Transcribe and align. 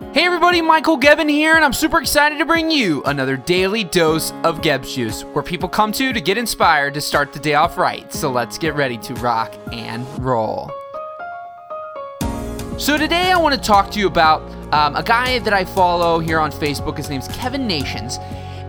Hey 0.00 0.24
everybody, 0.24 0.60
Michael 0.60 0.98
Gebben 0.98 1.30
here, 1.30 1.54
and 1.54 1.64
I'm 1.64 1.74
super 1.74 2.00
excited 2.00 2.38
to 2.38 2.44
bring 2.46 2.68
you 2.68 3.00
another 3.04 3.36
daily 3.36 3.84
dose 3.84 4.32
of 4.42 4.60
Gebbs 4.60 4.92
Juice, 4.94 5.22
where 5.22 5.42
people 5.44 5.68
come 5.68 5.92
to 5.92 6.12
to 6.12 6.20
get 6.20 6.36
inspired 6.36 6.94
to 6.94 7.00
start 7.00 7.32
the 7.32 7.38
day 7.38 7.54
off 7.54 7.76
right. 7.78 8.12
So 8.12 8.28
let's 8.32 8.58
get 8.58 8.74
ready 8.74 8.98
to 8.98 9.14
rock 9.16 9.54
and 9.72 10.04
roll. 10.18 10.68
So 12.76 12.96
today 12.98 13.30
I 13.30 13.38
want 13.38 13.54
to 13.54 13.60
talk 13.60 13.92
to 13.92 14.00
you 14.00 14.08
about 14.08 14.42
um, 14.72 14.96
a 14.96 15.02
guy 15.02 15.38
that 15.40 15.52
I 15.52 15.64
follow 15.64 16.18
here 16.18 16.40
on 16.40 16.50
Facebook. 16.50 16.96
His 16.96 17.08
name's 17.08 17.28
Kevin 17.28 17.68
Nations, 17.68 18.18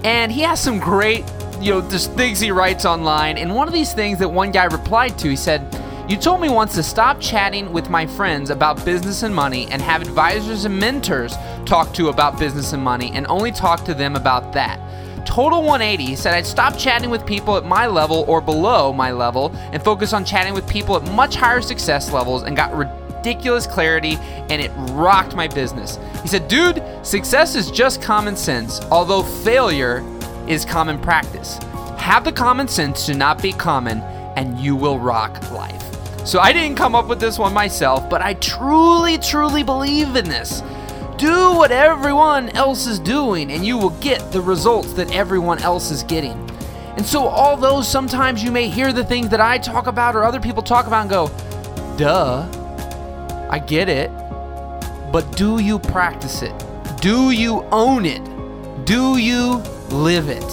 and 0.03 0.31
he 0.31 0.41
has 0.41 0.59
some 0.59 0.77
great, 0.79 1.23
you 1.59 1.71
know, 1.71 1.89
just 1.89 2.11
things 2.11 2.39
he 2.39 2.51
writes 2.51 2.85
online. 2.85 3.39
And 3.39 3.55
one 3.55 3.67
of 3.67 3.73
these 3.73 3.93
things 3.93 4.19
that 4.19 4.29
one 4.29 4.51
guy 4.51 4.65
replied 4.65 5.17
to, 5.19 5.29
he 5.29 5.35
said. 5.35 5.80
You 6.07 6.17
told 6.17 6.41
me 6.41 6.49
once 6.49 6.73
to 6.75 6.83
stop 6.83 7.21
chatting 7.21 7.71
with 7.71 7.89
my 7.89 8.05
friends 8.05 8.49
about 8.49 8.83
business 8.83 9.23
and 9.23 9.33
money 9.33 9.67
and 9.71 9.81
have 9.81 10.01
advisors 10.01 10.65
and 10.65 10.77
mentors 10.77 11.35
talk 11.65 11.93
to 11.93 12.09
about 12.09 12.37
business 12.37 12.73
and 12.73 12.83
money 12.83 13.11
and 13.13 13.25
only 13.27 13.51
talk 13.51 13.85
to 13.85 13.93
them 13.93 14.15
about 14.15 14.51
that. 14.51 14.79
Total 15.25 15.61
180 15.61 16.15
said 16.15 16.33
I'd 16.33 16.45
stop 16.45 16.77
chatting 16.77 17.11
with 17.11 17.25
people 17.25 17.55
at 17.55 17.65
my 17.65 17.87
level 17.87 18.25
or 18.27 18.41
below 18.41 18.91
my 18.91 19.11
level 19.11 19.55
and 19.71 19.81
focus 19.81 20.11
on 20.11 20.25
chatting 20.25 20.53
with 20.53 20.67
people 20.67 20.97
at 20.97 21.03
much 21.13 21.35
higher 21.35 21.61
success 21.61 22.11
levels 22.11 22.43
and 22.43 22.57
got 22.57 22.75
ridiculous 22.75 23.65
clarity 23.65 24.15
and 24.49 24.61
it 24.61 24.71
rocked 24.93 25.35
my 25.35 25.47
business. 25.47 25.97
He 26.23 26.27
said, 26.27 26.47
Dude, 26.49 26.83
success 27.03 27.55
is 27.55 27.71
just 27.71 28.01
common 28.01 28.35
sense, 28.35 28.81
although 28.91 29.23
failure 29.23 30.03
is 30.47 30.65
common 30.65 30.99
practice. 30.99 31.57
Have 31.97 32.25
the 32.25 32.33
common 32.33 32.67
sense 32.67 33.05
to 33.05 33.13
not 33.13 33.41
be 33.41 33.53
common 33.53 34.01
and 34.35 34.59
you 34.59 34.75
will 34.75 34.99
rock 34.99 35.51
life. 35.51 36.00
So 36.23 36.39
I 36.39 36.53
didn't 36.53 36.75
come 36.75 36.93
up 36.93 37.07
with 37.07 37.19
this 37.19 37.39
one 37.39 37.53
myself, 37.53 38.09
but 38.09 38.21
I 38.21 38.35
truly, 38.35 39.17
truly 39.17 39.63
believe 39.63 40.15
in 40.15 40.29
this. 40.29 40.61
Do 41.17 41.53
what 41.53 41.71
everyone 41.71 42.49
else 42.49 42.85
is 42.85 42.99
doing, 42.99 43.51
and 43.51 43.65
you 43.65 43.77
will 43.77 43.89
get 44.01 44.31
the 44.31 44.41
results 44.41 44.93
that 44.93 45.11
everyone 45.11 45.59
else 45.59 45.89
is 45.89 46.03
getting. 46.03 46.37
And 46.95 47.05
so, 47.05 47.27
although 47.27 47.81
sometimes 47.81 48.43
you 48.43 48.51
may 48.51 48.69
hear 48.69 48.93
the 48.93 49.03
things 49.03 49.29
that 49.29 49.41
I 49.41 49.57
talk 49.57 49.87
about 49.87 50.15
or 50.15 50.23
other 50.23 50.39
people 50.39 50.61
talk 50.61 50.87
about 50.87 51.01
and 51.01 51.09
go, 51.09 51.27
duh, 51.97 52.47
I 53.49 53.59
get 53.59 53.89
it, 53.89 54.11
but 55.11 55.35
do 55.35 55.59
you 55.59 55.79
practice 55.79 56.43
it? 56.43 56.53
Do 57.01 57.31
you 57.31 57.63
own 57.71 58.05
it? 58.05 58.23
Do 58.85 59.17
you 59.17 59.55
live 59.89 60.29
it? 60.29 60.43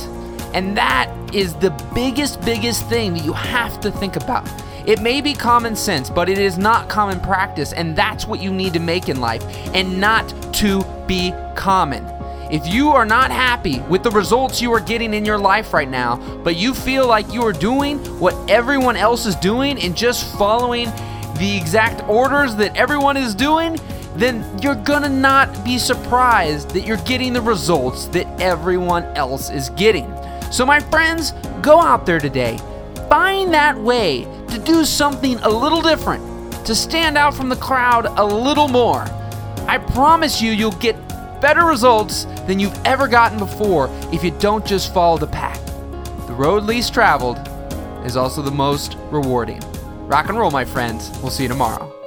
And 0.55 0.77
that 0.79 1.13
is 1.35 1.55
the 1.55 1.71
biggest, 1.95 2.41
biggest 2.41 2.89
thing 2.89 3.15
that 3.15 3.25
you 3.25 3.33
have 3.35 3.81
to 3.81 3.91
think 3.91 4.17
about. 4.17 4.49
It 4.89 5.03
may 5.03 5.21
be 5.21 5.35
common 5.35 5.77
sense, 5.77 6.09
but 6.09 6.31
it 6.31 6.39
is 6.39 6.57
not 6.57 6.89
common 6.89 7.21
practice, 7.21 7.75
and 7.75 7.95
that's 7.95 8.27
what 8.27 8.41
you 8.41 8.51
need 8.51 8.73
to 8.73 8.81
make 8.81 9.11
in 9.11 9.21
life, 9.21 9.45
and 9.75 10.01
not 10.01 10.27
to 10.55 10.83
be 11.07 11.35
common. 11.55 12.07
If 12.51 12.67
you 12.67 12.89
are 12.89 13.05
not 13.05 13.31
happy 13.31 13.81
with 13.81 14.03
the 14.03 14.11
results 14.11 14.63
you 14.63 14.73
are 14.73 14.81
getting 14.81 15.13
in 15.13 15.27
your 15.27 15.37
life 15.37 15.75
right 15.75 15.91
now, 15.91 16.17
but 16.43 16.57
you 16.57 16.73
feel 16.73 17.07
like 17.07 17.31
you 17.35 17.43
are 17.43 17.53
doing 17.53 17.99
what 18.19 18.35
everyone 18.49 18.97
else 18.97 19.27
is 19.27 19.35
doing 19.37 19.79
and 19.79 19.95
just 19.95 20.35
following 20.39 20.87
the 21.37 21.55
exact 21.55 22.09
orders 22.09 22.57
that 22.57 22.75
everyone 22.75 23.19
is 23.19 23.35
doing, 23.35 23.79
then 24.17 24.43
you're 24.63 24.75
gonna 24.75 25.11
not 25.11 25.63
be 25.67 25.77
surprised 25.77 26.71
that 26.71 26.87
you're 26.87 26.97
getting 27.05 27.35
the 27.35 27.43
results 27.43 28.07
that 28.07 28.27
everyone 28.41 29.05
else 29.19 29.51
is 29.51 29.69
getting. 29.69 30.11
So, 30.51 30.65
my 30.65 30.81
friends, 30.81 31.33
go 31.61 31.79
out 31.79 32.07
there 32.07 32.19
today. 32.19 32.57
Find 33.11 33.53
that 33.53 33.79
way 33.79 34.27
to 34.51 34.59
do 34.59 34.85
something 34.85 35.37
a 35.39 35.49
little 35.49 35.83
different, 35.83 36.23
to 36.67 36.75
stand 36.75 37.17
out 37.17 37.35
from 37.35 37.49
the 37.49 37.57
crowd 37.57 38.07
a 38.19 38.25
little 38.25 38.69
more. 38.69 39.05
I 39.67 39.79
promise 39.79 40.41
you, 40.41 40.53
you'll 40.53 40.73
get 40.73 40.97
better 41.41 41.65
results 41.65 42.25
than 42.47 42.59
you've 42.59 42.79
ever 42.85 43.07
gotten 43.07 43.39
before 43.39 43.89
if 44.13 44.25
you 44.25 44.31
don't 44.33 44.65
just 44.65 44.93
follow 44.93 45.19
the 45.19 45.27
pack. 45.27 45.59
The 46.27 46.35
road 46.35 46.65
least 46.65 46.95
traveled 46.95 47.39
is 48.05 48.17
also 48.17 48.43
the 48.43 48.51
most 48.51 48.97
rewarding. 49.11 49.61
Rock 50.07 50.29
and 50.29 50.39
roll, 50.39 50.51
my 50.51 50.65
friends. 50.65 51.11
We'll 51.21 51.31
see 51.31 51.45
you 51.45 51.49
tomorrow. 51.49 51.98